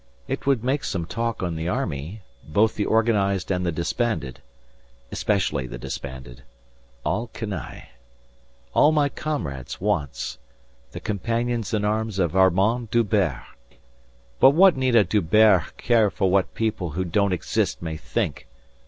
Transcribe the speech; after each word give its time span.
It 0.27 0.47
would 0.47 0.63
make 0.63 0.83
some 0.83 1.05
talk 1.05 1.43
in 1.43 1.55
the 1.55 1.67
army, 1.67 2.23
both 2.43 2.73
the 2.73 2.87
organised 2.87 3.51
and 3.51 3.63
the 3.63 3.71
disbanded. 3.71 4.41
Especially 5.11 5.67
the 5.67 5.77
disbanded. 5.77 6.41
All 7.05 7.27
canaille. 7.33 7.83
All 8.73 8.91
my 8.91 9.09
comrades 9.09 9.79
once 9.79 10.39
the 10.91 10.99
companions 10.99 11.71
in 11.71 11.85
arms 11.85 12.17
of 12.17 12.35
Armand 12.35 12.89
D'Hubert. 12.89 13.43
But 14.39 14.55
what 14.55 14.75
need 14.75 14.95
a 14.95 15.03
D'Hubert 15.03 15.77
care 15.77 16.09
what 16.09 16.55
people 16.55 16.89
who 16.93 17.05
don't 17.05 17.31
exist 17.31 17.79
may 17.83 17.95
think? 17.95 18.47